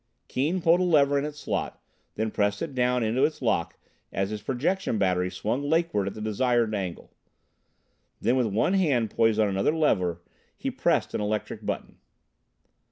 Keane 0.27 0.63
pulled 0.63 0.79
a 0.79 0.83
lever 0.83 1.19
in 1.19 1.25
its 1.25 1.37
slot, 1.37 1.79
then 2.15 2.31
pressed 2.31 2.63
it 2.63 2.73
down 2.73 3.03
into 3.03 3.23
its 3.23 3.39
lock 3.39 3.77
as 4.11 4.31
his 4.31 4.41
projection 4.41 4.97
battery 4.97 5.29
swung 5.29 5.61
lakeward 5.61 6.07
at 6.07 6.15
the 6.15 6.21
desired 6.21 6.73
angle. 6.73 7.11
Then 8.19 8.35
with 8.35 8.47
one 8.47 8.73
hand 8.73 9.11
poised 9.11 9.39
on 9.39 9.47
another 9.47 9.75
lever, 9.75 10.23
he 10.57 10.71
pressed 10.71 11.13
an 11.13 11.21
electric 11.21 11.63
button. 11.63 11.99